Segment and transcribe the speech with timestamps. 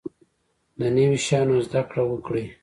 [0.79, 2.45] د نوي شیانو زده کړه وکړئ